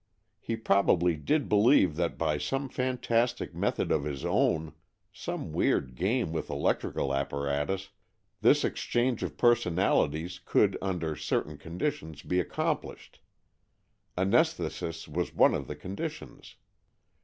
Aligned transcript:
He 0.39 0.55
probably 0.55 1.15
did 1.15 1.47
believe 1.47 1.95
that 1.97 2.17
by 2.17 2.39
some 2.39 2.69
fantastic 2.69 3.53
method 3.53 3.91
of 3.91 4.03
his 4.03 4.25
own— 4.25 4.73
some 5.13 5.53
weird 5.53 5.93
game 5.93 6.33
with 6.33 6.49
electrical 6.49 7.13
apparatus— 7.13 7.89
this 8.41 8.63
exchange 8.63 9.21
of 9.21 9.37
personalities 9.37 10.41
could 10.43 10.75
under 10.81 11.15
cer 11.15 11.43
tain 11.43 11.57
conditions 11.59 12.23
be 12.23 12.39
accomplished. 12.39 13.19
Anaesthesis 14.17 15.07
was 15.07 15.35
one 15.35 15.53
of 15.53 15.67
the 15.67 15.75
conditions. 15.75 16.55